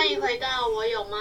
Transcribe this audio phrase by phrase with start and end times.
[0.00, 1.18] 欢迎回到我有麦，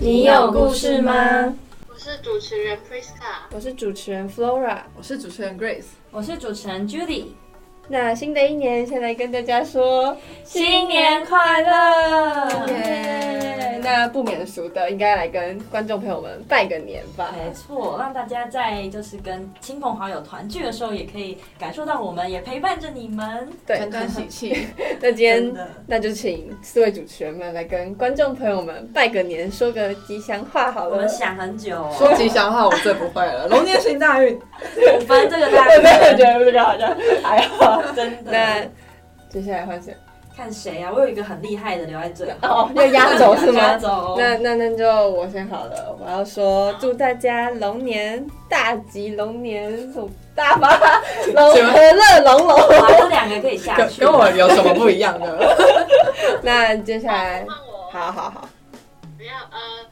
[0.00, 1.54] 你有故事吗？
[1.86, 7.26] 我是主持人 Priska，我是主持人 Flora，我是主持人 Grace，我是主持人 Judy。
[7.88, 12.66] 那新的一年，先来跟大家说新年快乐！
[12.68, 13.80] 耶！
[13.82, 17.34] 那不免俗的，应该来跟观众朋友们拜个年吧。
[17.36, 24.66] 没错，让大家在就是跟亲朋好友团聚的时候，也可以感受到我们也陪伴着你们，对，沾沾喜气。
[25.00, 25.54] 那今天
[25.86, 30.96] 那就请四位主持人们来跟观众朋友们拜个年，说个吉祥话好了。
[30.96, 33.46] 我们想很久、哦，说吉祥话我最不会了。
[33.48, 34.40] 龙年行大运，
[34.96, 37.82] 五分这个大家没有觉得这个好像还好。
[37.94, 38.60] 真的，那
[39.28, 39.94] 接下来换谁？
[40.36, 40.90] 看谁啊？
[40.92, 43.60] 我有一个很厉害的留在最后哦，要压轴是吗？
[43.62, 44.16] 压轴。
[44.18, 45.96] 那那那就我先好了。
[46.04, 49.72] 我要说祝大家龙年大吉，龙年
[50.34, 51.00] 大发，
[51.32, 52.58] 龙和乐龙龙。
[52.98, 54.00] 这两个可以下去。
[54.00, 55.56] 跟我有什么不一样的？
[56.42, 57.46] 那接下来，
[57.92, 58.48] 好好好。
[59.16, 59.83] 不要呃，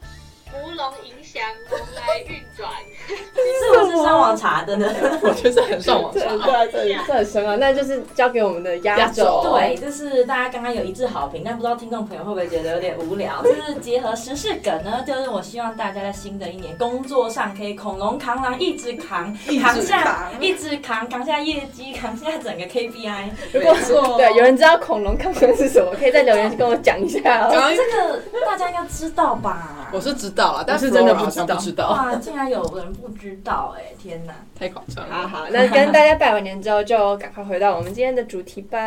[0.53, 2.69] 福龙影响，龙来运转。
[3.07, 4.87] 是不是上网查的呢？
[5.23, 6.19] 我觉得很上网查。
[6.21, 7.55] 对对，这很深啊。
[7.55, 9.41] 那就是交给我们的压轴。
[9.43, 13.41] 对，就是大家刚刚有一致好评，但不知道听众朋友会不会觉得有点无聊？
[13.41, 23.29] 就是结合时事梗呢，就是我希望大家在新的一年工作上可以恐龙扛狼一直扛，扛下一直扛，扛下业绩，扛下整个 KPI。
[23.51, 27.49] 如果说对有人知道恐龙扛狼是什么，可以在留言跟我讲一下。
[27.49, 29.89] 这个大家应该知道吧？
[29.91, 31.89] 我是知道啊，但是真的不知道。
[31.89, 32.93] 哇，竟然有人。
[32.93, 35.27] 不知道哎、欸，天哪，太夸张了！
[35.27, 38.79] 好好，那跟大家拜完年之后，就赶快回到我们今天的主题吧。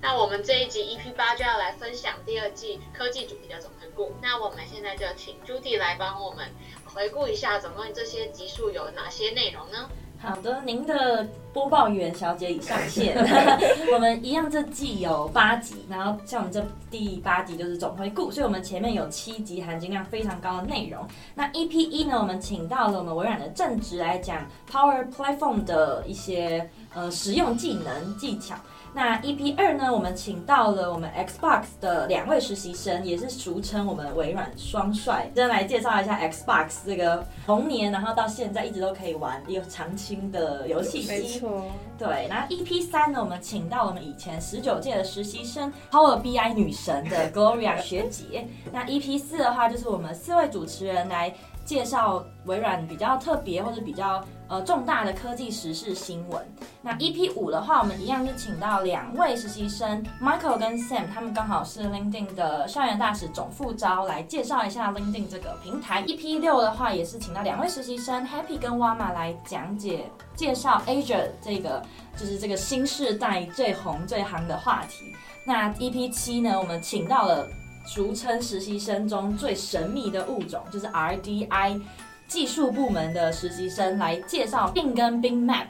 [0.00, 4.16] 那我们这一集 EP 八就要来分享第二季科技主题的总回顾。
[4.22, 6.46] 那我们现在就请 Judy 来帮我们
[6.94, 9.88] 回顾一下，总共这些集数有哪些内容呢？
[10.22, 13.16] 好的，您的播报员小姐已上线。
[13.90, 21.06] 我们一样，这季有八集，然后像我们这第八集就是总回顾，所以我们前面有七集含金量非常高的内容。
[21.34, 28.54] 那 EP 一呢，我们请到了我们微软的正职来讲 Power Platform 的一些呃实用技能技巧。
[28.92, 41.08] 那 EP 二呢，我们请到了我们 Xbox 的两位实习生，也是俗称我们微软双帅，先来介绍一下 Xbox 这个童年，然后到现在一直都可以玩一个长青的游戏机。
[41.08, 41.66] 没错。
[41.96, 48.48] 对，然后 EP 三呢，我们请到了我们以前十九届的实习生 Power BI 女神的 Gloria 学姐。
[48.72, 51.32] 那 EP 四的话，就是我们四位主持人来
[51.64, 56.44] 介绍微软比较特别或者比较呃重大的科技时事新闻。
[56.82, 66.02] 那 EP 五的话，我们一样是请到两位实习生 Michael 跟 Sam，他们刚好是 LinkedIn 的校园大使总副招，来介绍一下 LinkedIn 这个平台。
[66.04, 71.82] EP 六的话，也是请到两位实习生 Happy 跟 Wama 来讲解介绍 Azure 这个
[72.16, 75.14] 就是这个新世代最红最夯的话题。
[75.44, 77.46] 那 EP 七呢，我们请到了。
[77.86, 81.80] 俗称实习生中最神秘的物种，就是 RDI
[82.28, 85.64] 技术部门的实习生来介绍 Bing 跟 Bing Map。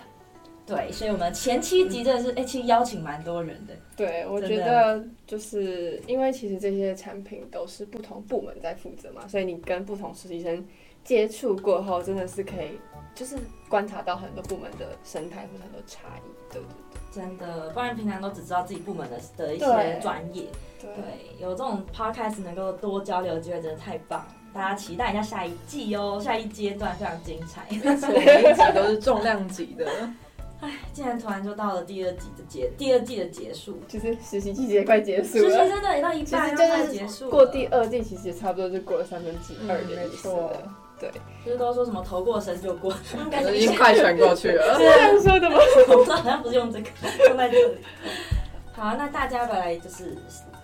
[0.67, 3.75] 对，所以我们前七集真的是，哎、嗯，其实邀请蛮多人的。
[3.97, 10.65] 对，我觉得就是因为其实这些产品都是不同部门在负责嘛，所以你跟不同实习生
[11.05, 12.79] 接触过后，真的是可以
[13.15, 13.37] 就是
[13.69, 16.53] 观察到很多部门的生态或者很多差异。
[16.53, 17.01] 对对对。
[17.13, 20.45] 真的，不然平常都只知道自己部门的的一些专业。
[20.81, 24.35] 对，对，有这种 podcast 能够多交流的机会，真的太棒了！
[24.55, 29.87] 大家期待一下下一季哦，下一阶段非常精彩，每一集都是重量级的。
[30.61, 35.45] 哎，竟然突然就到了第二季的结，第二季的结束，就是实习季节快结束了。
[35.45, 40.53] 实习真的也到一半就快结束，过第二季其实也差不多就过了三分之二的意思了。
[40.65, 41.11] 嗯对，
[41.47, 42.93] 就是都说什么头过身就过，
[43.33, 44.75] 感觉已经快传过去了。
[44.75, 45.57] 是这样说的吗？
[45.89, 46.91] 我不知道，好像不是用这个，
[47.27, 47.79] 用在这里。
[48.75, 50.15] 好，那大家本来就是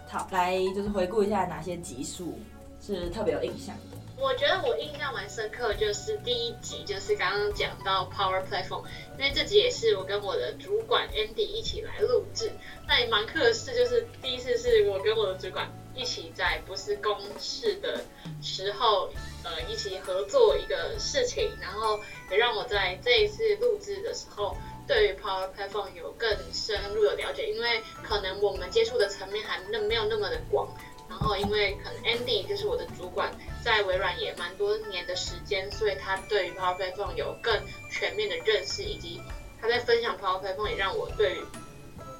[0.06, 2.38] 好来就是回顾一下哪些集数
[2.86, 3.95] 是特别有印象的。
[4.18, 8.84] 我觉得我印象蛮深刻，就是第一集，就是刚刚讲到 Power Platform，
[9.18, 12.50] 因为这集也是我跟我的主管 Andy 一起来录制。
[12.88, 18.04] 那也蛮酷的是，就是第一次是我跟我的主管一起在不是公事的
[18.42, 19.10] 时候。
[19.44, 22.00] 呃，一起合作一个事情，然后
[22.32, 24.56] 也让我在这一次录制的时候，
[24.88, 30.66] 对于 Power Platform 有更深入的了解，因为可能我们接触的层面还那没有那么的广，
[31.08, 33.30] 然后因为可能 Andy 就是我的主管，
[33.64, 37.54] 在微软也蛮多年的时间，所以他对于 Power Platform 有更
[37.90, 39.20] 全面的认识，以及
[39.60, 41.38] 他在分享 Power Platform 也让我对于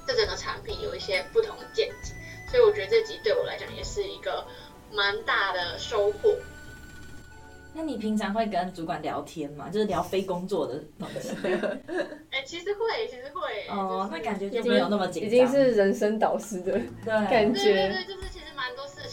[0.07, 2.13] 这整个产品有一些不同的见解，
[2.49, 4.45] 所以我觉得这集对我来讲也是一个
[4.91, 6.33] 蛮大的收获。
[7.73, 9.69] 那你平常会跟主管聊天吗？
[9.69, 11.29] 就是聊非工作的东西。
[12.31, 13.67] 哎、欸，其实会，其实会。
[13.69, 17.61] 哦，那感觉就没有那么紧张，已经是人生导师的感觉。
[17.61, 18.29] 对对对，就是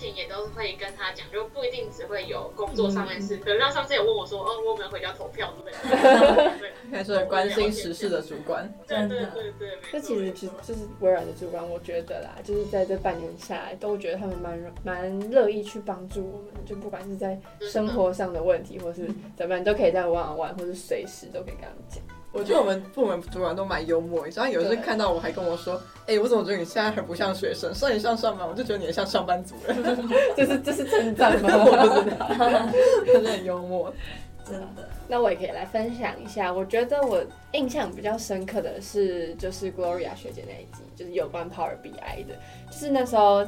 [0.06, 0.14] 情。
[0.14, 3.36] 也都会跟他讲，就不一定只会有工作上面事。
[3.38, 6.52] 可能他上次也问我说，哦，我们回家投票之类的。
[6.86, 8.72] 应该是关心时事的主管。
[8.86, 22.00] 对对对对，这其实其实就是微软的主管，我觉得啦，就是在这半年下来，都觉得他们蛮蛮乐意去帮助我们，就不管是在生活上的问题，或是怎么样，都可以在玩玩，或是随时都可以跟他们讲。
[22.34, 29.76] 我觉得我们部门主管都蛮幽默，你知道有时看到我还跟我说：“哎、欸，我怎么觉得你现在很不像学生，说你像上班，我就觉得你很像上班族人。
[30.36, 31.48] ”这是这是称赞吗？
[31.56, 32.26] 我不知道，
[33.06, 33.94] 真的很幽默，
[34.44, 34.88] 真的。
[35.06, 37.22] 那我也可以来分享一下，我觉得我
[37.52, 42.34] 印象比较深刻的是，就是 Gloria 学姐那一集，就是有关 Power BI 的，
[42.68, 43.46] 就是那时候。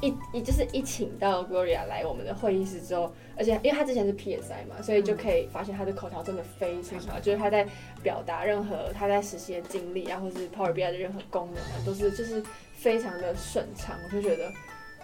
[0.00, 7.66] 一一就是一请到 Gloria 来我们的会议室之后，而且因为他之前是 PSI 嘛，所以就可以发现他的口条真的非常好，就是他在
[8.02, 12.42] 表达任何他在实习的经历啊，或是 Power BI 的任何功能啊，都是就是
[12.74, 14.52] 非常的顺畅，我就觉得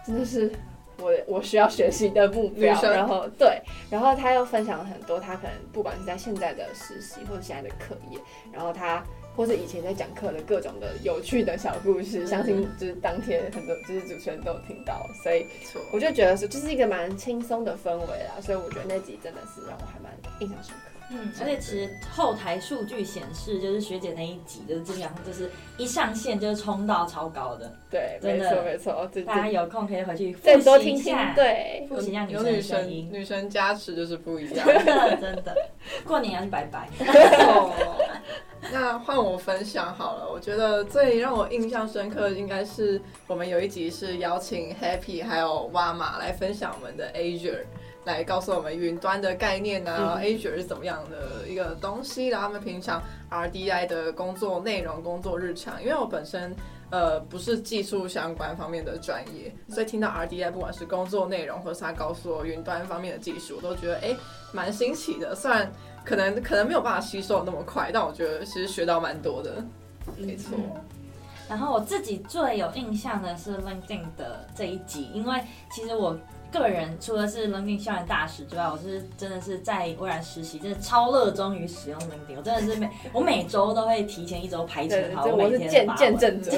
[0.07, 0.53] 真的是
[0.99, 2.81] 我我需要学习的目标。
[2.83, 8.19] 然后对，然后他又分享了很多他可能不管是在现在的实习或者现在的课业，
[8.53, 9.05] 然后他。
[9.37, 15.47] 或是以前在讲课的各种的有趣的小故事，相信就是当天很多就是主持人都有听到，所以
[15.93, 20.91] 我就觉得是就是一个蛮轻松的氛围啦，所以我觉得那集真的是让我还蛮印象深刻。
[21.11, 35.55] 嗯，而且其实后台数据显示，就是学姐那一集就是基本上就是一上线就是冲到超高的，对，没错没错，大家有空可以回去再多听听，对，复习一下有女神女生加持就是不一样，真的真的，
[36.07, 36.89] 过年要去拜拜。
[38.73, 47.63] 那换我分享好了，我觉得最让我印象深刻的应该是我们有一集是邀请 Happy 还有蛙马来分享我们的 Azure，
[48.05, 55.81] 来告诉我们云端的概念啊，然后 Azure 是怎么样的一个东西，然后他们平常 RDI 的工作内容、工作日常。
[55.81, 56.55] 因为我本身
[56.91, 64.17] 呃不是技术相关方面的专业，所以听到 RDI 不管是工作内容，或是他告诉我云端方面的技术，我都觉得哎
[64.53, 65.71] 蛮新奇的，虽然。
[66.05, 69.65] 可能可能没有办法吸收那么快，但我觉得其实学到蛮多的，
[70.17, 70.59] 没错。
[71.49, 75.41] 然后我自己最有印象的是 LinkedIn 的这一集，因为
[75.71, 76.17] 其实我
[76.51, 82.37] 个人除了是 LinkedIn 校园大使之外，我是真的是在微软实习，真的超热衷于使用 LinkedIn。
[82.39, 86.51] 我真的是每 我每周都会提前一周排程，好，我每天发文，真的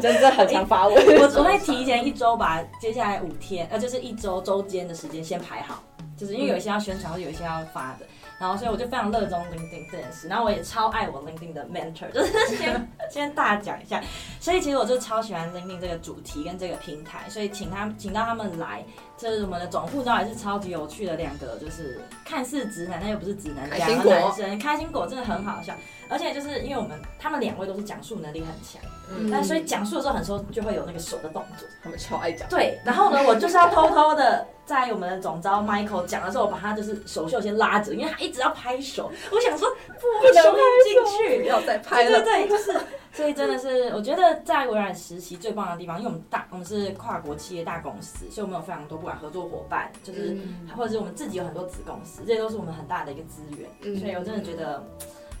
[0.00, 0.94] 真的很常发我。
[0.94, 5.82] 我我会提前一周把接下来五天，呃，就是一周周间的时间先排好，
[6.16, 8.06] 就是因为有一些要宣传，或者有一些要发的。
[8.38, 10.28] 然后，所以我就非常热衷 LinkedIn 这件事。
[10.28, 14.02] 然后我也超爱我 LinkedIn 的 mentor，就是 先先大讲一下。
[14.40, 17.28] 所以其实我就超喜欢 LinkedIn 这个主题跟这个平台。
[17.28, 18.84] 所以请他请到他们来，
[19.16, 24.58] 就是我们的总护照也是超级有趣的两个，就是看似直男但又不是直男的两个男生。
[24.58, 25.74] 开心果真的很好笑，
[26.08, 32.48] 而且就是因为我们他们两位都是讲述能力很强，嗯，但所以讲述的时候很多就会有那个手的动作，他们超爱讲。
[32.48, 34.46] 对，然后呢，我就是要偷偷的。
[34.66, 39.10] 在我们的总招 Michael 讲的时候，我把他就是手袖先拉着，因为他一直要拍手。
[39.30, 40.44] 我想说不能
[40.84, 42.22] 进去，不要再拍了。
[42.22, 42.80] 对对对，就是，
[43.12, 53.68] 所以真的是，我觉得在微软实习最棒的地方，因为我们大，我们是跨国企业大公司，所以我们有非常多不管合作伙伴，就是、嗯、或者是我们自己有很多子公司，这些都是我们很大的一个资源。
[53.82, 54.82] 嗯、所以我真的觉得。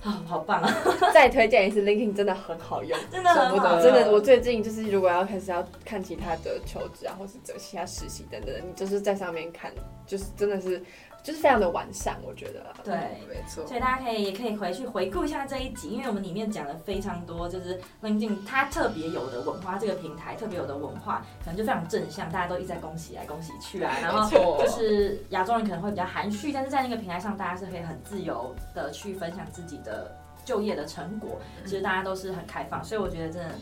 [0.04, 0.70] 啊、哦，好棒啊！
[1.12, 4.12] 再推荐一次，LinkedIn 真的很好用，真的很好，真的。
[4.12, 9.72] 我最近就是如果要开始要看其他的求职啊，或是找其他实习等等，你就是在上面看，
[10.06, 10.82] 就是真的是。
[11.24, 12.62] 就是非常的完善，我觉得。
[12.84, 12.94] 对，
[13.26, 13.66] 没错。
[13.66, 23.96] 所以大家可以也可以回去回顾一下这一集，因为我们里面讲了非常多，就是 LinkedIn 它特别有的文化，这个平台特别有的文化，可能就非常正向，大家都一直在恭喜来恭喜去啊。
[24.02, 24.28] 然后
[24.58, 30.14] 就是亚洲人可能会比较含蓄，但是在那个平台上，大家是可以很自由的去分享自己的
[30.44, 33.54] 就业的成果，其实大家都是很开放，所以我觉得真的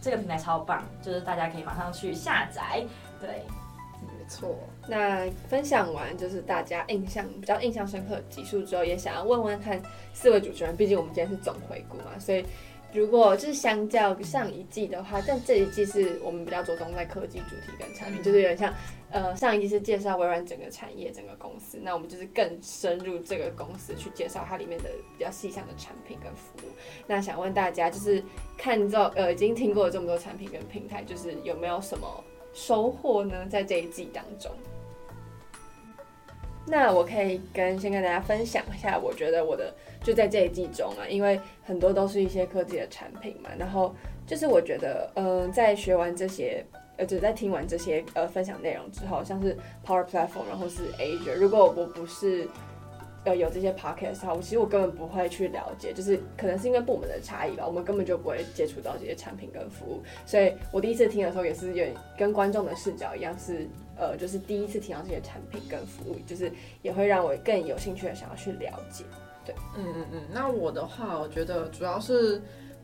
[0.00, 2.82] 这个平台超棒，就是大家可以马上去下载，
[3.20, 3.44] 对。
[4.30, 4.56] 错，
[4.88, 9.82] 那分享完就是大家印象比较印象深刻的集数之后，也想要问问看
[10.14, 12.44] 四位主持人，毕竟我们今天是总回顾嘛，所以
[12.92, 18.72] 如果就是相较上一季的话，但这一季是我们比较着重在科技主题跟产品，就是有点像
[19.10, 26.70] 呃上一季是介绍微软整个产业整个公司，那我们就是更深入这个公司去介绍它里面的比较细项的产品跟服务。
[27.06, 28.22] 那想问大家，就是
[28.56, 32.06] 看到呃已经听过了这么多产品跟平台，就是有没有什么？
[32.52, 34.50] 收获呢，在这一季当中，
[36.66, 43.94] 那我可以跟先跟大家分享一下，我觉得我的就在这一季中啊，因为很多都是一些科技的产品嘛，然后
[44.26, 46.64] 就是我觉得，嗯、在学完这些，
[46.96, 52.48] 呃，就在听完这些呃分享内容之后，像是 Power Platform，然后是 Azure，如果我不是
[53.24, 61.86] 呃有这些 podcast 哈，我其实我根本不会去了解，就是可能是因为部门的差异吧，我们根本就不会接触到这些产品跟服务，所以我第一次听的时候也是有
[62.18, 66.50] 跟观众的视角一样，是呃就是第一次听到这些产品跟服务，就是
[66.82, 69.04] 也会让我更有兴趣的想要去了解。
[69.44, 72.40] 对，嗯嗯嗯，那我的话，我觉得主要是。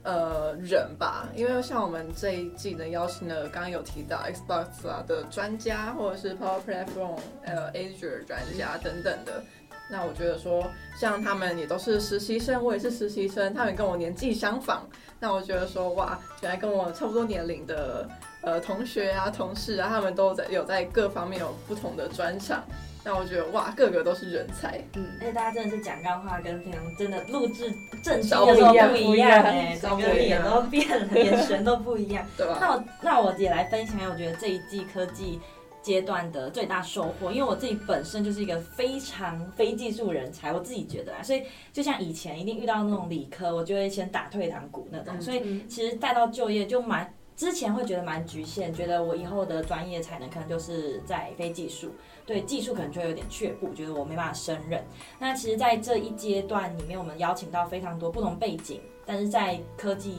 [0.08, 9.42] 呃，人吧，因为像我们这一季呢，邀请了刚刚有提到 Xbox 啊的专家，或者是 Power Platform 呃 Azure 专家等等的。
[9.88, 10.64] 那我觉得说，
[10.98, 14.86] 像他们也都是实习生，我也是实习生，他们跟我年纪相仿。
[15.18, 18.08] 那我觉得说，哇，原来跟我差不多年龄的
[18.42, 22.62] 呃同学啊、同事啊，他们都在有在各方面有不同的专长。
[23.02, 32.58] 那我觉得哇，个个都是人才，嗯，而且大家真的是讲干话跟平常真的录制正式的时候不一样哎，整个脸都变了， 眼神都不一样， 对吧？
[32.60, 35.40] 那我那我也来分享，我觉得这一季科技
[35.86, 47.14] 阶段的最大收获，因为我自己本身就是一个非常非技术人才，我自己觉得啊，所以就像以前一定遇到那种理科，我就会先打退堂鼓那种，所以其实带到就业就蛮。
[47.36, 51.92] 之前会觉得蛮局限，觉得我以后的专业才能可能就是在非技术，
[52.24, 54.82] 对技术可能就会有点却步，觉得我没办法胜任。
[55.18, 60.16] 那其实，在这一阶段里面，我们邀请到非常多不同背景，但是在科技。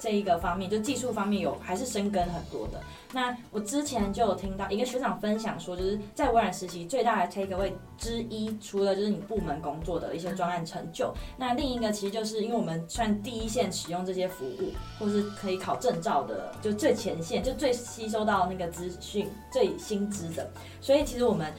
[0.00, 2.80] 这一个方面，就技术方面有还是深耕很多的。
[3.12, 20.48] 那我之前就有听到一个学长分享说，就是在微软实习最大的 take away 之一，除了就是你部门工作的一些专案成就，那另一个其实就是因为我们算第一线使用这些服务，或是可以考证照的，就最前线，就最吸收到那个资讯最新知的，
[20.80, 21.52] 所以其实我们。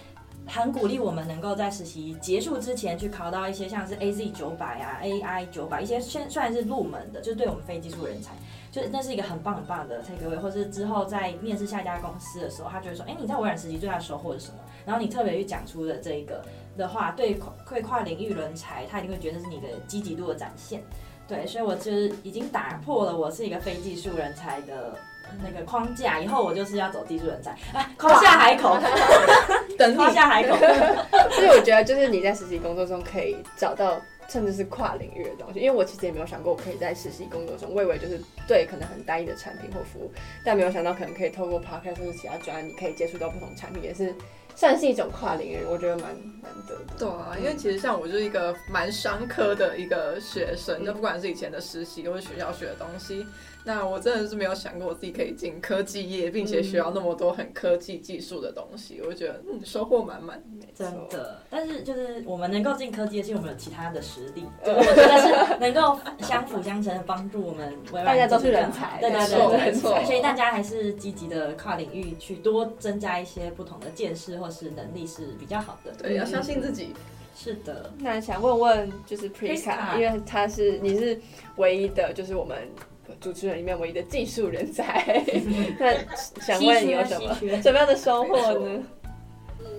[0.48, 8.32] 很鼓励我们能够在实习结束之前去考到一些像是 AZ 九百啊、AI 九百一些，现算是入门的，就是对我们非技术人才，
[8.72, 14.56] 就那是一个很棒很棒的 take away，或是之后在面试下一家公司的时候，他觉得说，哎、你在微软实习最大的收获是什么？
[14.86, 16.44] 然后你特别去讲出的这一个
[16.78, 20.84] 的话，对跨跨领域人才，他一定会觉得是你的积极度的展现。
[21.28, 24.96] 对，所以我就是已经打破了我是一个非技术人才的。
[25.42, 28.78] 那个框架，以后我就是要走技术人才，啊，夸下海口，
[29.82, 30.56] 等夸下海口。
[31.32, 35.60] 所以我觉得，就是你在实习工作中可以找到，甚至是跨领域的东西。
[35.60, 40.12] 因为我其实也没有想过，我可以在实习工作中，我以为就是对可能很单一的产品或服务，
[40.46, 44.14] 但没有想到可能可以透过 Podcast 或者其他专案，你可以接触到不同产品，也是。
[44.56, 46.08] 算是一种跨领域，我觉得蛮
[46.42, 46.94] 难得的。
[47.00, 53.26] 对啊，因为其实像我就是一个蛮商科的一个学生，就、嗯、不管是以前的实习或是学校学的东西，
[53.64, 60.42] 那我真的是没有想过我自己可以进科技业，并且学到那么多很科技技术的东西，嗯、我觉得嗯收获满满。
[60.76, 67.72] 真的，但是就是我们能够进科技业，是因为我们有其他的实力，嗯、我觉得是能够相辅相成的帮助我们。
[68.06, 70.04] 大家都是人才，对对对，没错。
[70.06, 74.38] 所以大家还是积极的跨领域去多增加一些不同的见识。
[74.42, 76.94] 或是能力是比较好的，对，要相信自己。
[77.34, 81.20] 是的，那想问问就是 Priska，因为他是你是
[81.56, 82.58] 唯一的，就是我们
[83.20, 85.24] 主持人里面唯一的技术人才。
[85.80, 85.96] 那
[86.42, 88.84] 想问你有什么什么样的收获呢？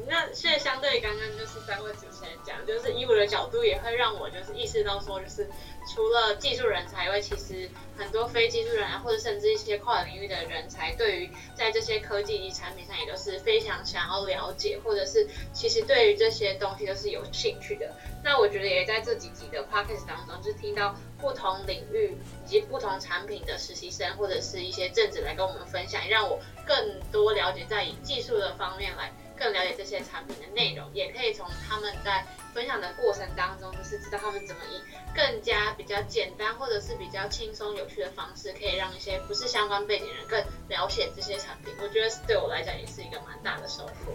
[0.09, 5.49] 那现在相对于刚刚就是三位主持人讲，就是以我的角度也会让我就是意识到说就是。
[5.93, 7.69] 除了技术人才以外，其实
[7.99, 17.91] 很多非技术人啊，或者甚至一些跨领域的人才，对于在这些科技及产品上也都是非常想要了解，或者是其实对于这些东西都是有兴趣的。
[18.23, 22.17] 那我觉得也在这几集的 podcast 当中，就听到不同领域
[22.47, 32.25] 以及不同产品的实习生或者是一些正职来跟我们分享，让我更多了解在以技术的方面来更了解这些产品的内容，也可以从他们在。
[32.53, 34.83] 分享的过程当中，就是知道他们怎么以
[35.17, 41.73] 更加比较简单或者是比较轻松有趣的方式，可以让一些不是相关背景人更了解这些产品。
[41.81, 44.13] 我觉得对我来讲也是一个蛮大的收获。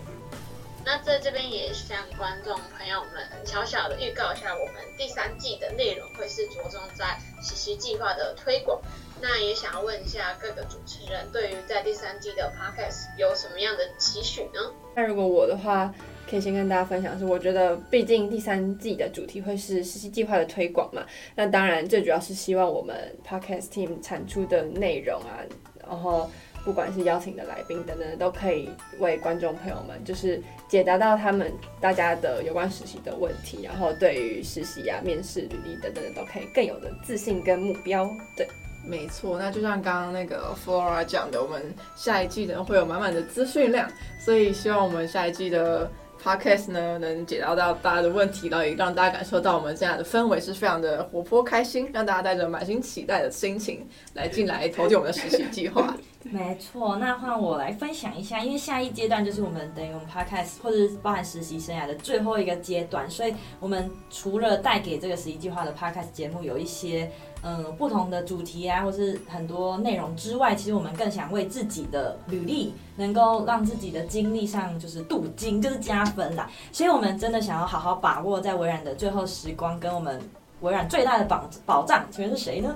[0.87, 8.79] 那在这边也向观众朋友们小小的预告一下，我们第三季的内容会是着重在实习计划的推广。
[9.19, 14.61] 那也想要问一下各个主持人，对于在第三季的 Podcast 有什么样的期许呢？
[14.95, 15.93] 那如果我的话。
[16.29, 21.01] 可以先跟大家分享是，我觉得毕竟第三季的主题会是实习计划的推广嘛，
[21.35, 25.39] 那当然最主要是希望我们 Podcast Team 产出的内容啊，
[25.87, 26.29] 然后
[26.67, 28.69] 不管是邀请的来宾等等，都可以
[28.99, 38.05] 为观众朋友们就是解答到他们大家的有关实习的问题，然后对于实习啊、面试、履历等等都可以更有的自信跟目标。
[38.35, 38.45] 对，
[38.85, 45.89] 没错，那就像刚刚那个 Flora 讲的，我们下一季呢会有满满的资讯量，所以希望我们下一季的。
[46.21, 55.95] Podcast 呢，能解答到大家的问题，然后也让大家感受到我们这样的氛围是非常的活泼开心，让大家带着满心期待的心情来进来投递我们的实习计划。
[56.31, 67.09] 没错，那换我来分享一下，因为下一阶段就是我们等于我们 podcast 或者是包含实习生涯的最后一个阶段，所以我们除了带给这个实习计划的 podcast 节目有一些
[67.43, 76.49] 嗯、不同的主题啊，或是很多内容之外，其实我们更想为自己的履历能够让自己的经历上就是镀金，就是加分啦。
[76.73, 80.19] 所以我们真的想要好好把握在微软的最后时光，跟我们
[80.61, 82.75] 微软最大的保保障，请问是谁呢？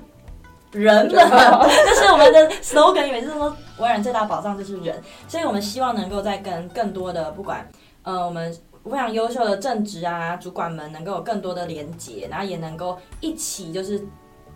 [0.72, 7.68] 人们， 就是我们的 slogan，也就是说，微软最大保障就是人，所以我们希望能够再跟更多的不管，
[8.04, 14.02] 呃，我们非常优秀的正职啊主管们能够有更多的连接，然后也能够一起就是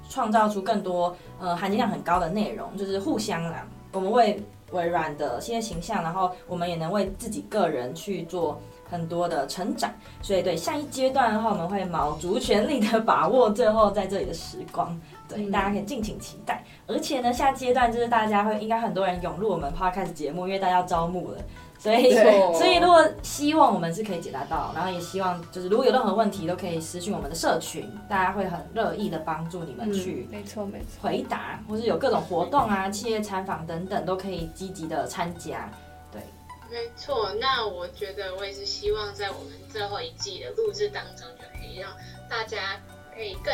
[0.10, 4.42] 创造出更多呃含金量很高的内容，就是互相啦，我们为
[4.72, 15.00] 微软的新的形象，然后我们也能为自己个人去做很多的成长，所以对下一阶段的话，我们会卯足全力的把握最后在这里的时光。
[15.28, 16.64] 对，大家可以敬请期待。
[16.88, 21.38] 而且呢，下阶段就是大家会应该很多人涌入我们 podcast 节目，因为大家要招募了，
[21.80, 22.12] 所以
[22.54, 35.68] 所以如果希望我们是可以解答到，然后也希望就是如果有任何问题都可以私讯我们的社群，大家会很乐意的帮助你们去没错没错回答，或是有各种活动啊、企业参访等等都可以积极的参加。
[36.12, 36.22] 对，
[36.70, 37.34] 没错。
[37.42, 41.90] 那我觉得我也是希望在我们最后一季的录制当中，就可以让
[42.30, 42.80] 大家
[43.12, 43.52] 可以更。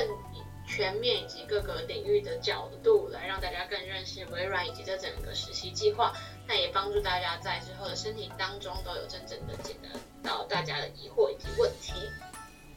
[0.74, 6.14] 全面以及各个领域的角度来让大家更认识微软以及这整个实习计划，
[6.48, 9.90] 那也帮助大家在之后的申请当中都有真正的解答
[10.30, 11.92] 到大家的疑惑以及问题。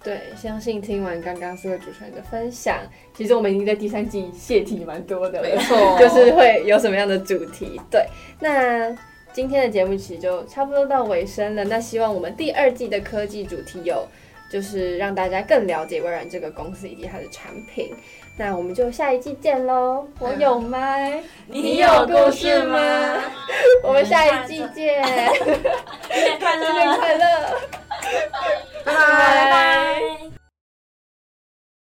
[0.03, 2.79] 对，相信听完刚刚四位主持人的分享，
[3.17, 7.81] 其实我们已经在第三季泄题蛮多的了，没错，就是会有什么样的主题。
[7.91, 8.05] 对，
[8.41, 8.91] 那
[9.33, 11.65] 今天的节目其实就差不多到尾声了。
[11.65, 14.07] 那希望我们第二季的科技主题有。
[14.55, 17.93] 就是让大家更了解微软这个公司以及它的产品。
[18.37, 20.07] 那我们就下一季见喽！
[20.21, 22.79] 我有麦， 你有故事吗？
[23.83, 25.03] 我们下一季见！
[26.09, 26.67] 新年快乐！
[26.67, 27.25] 新年快乐！
[28.85, 30.24] 拜拜！